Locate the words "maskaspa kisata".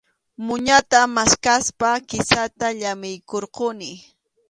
1.15-2.67